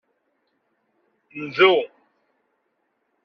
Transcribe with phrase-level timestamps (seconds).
[1.41, 1.71] Ndu.